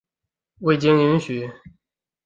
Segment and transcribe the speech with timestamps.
[0.61, 1.47] 未经允许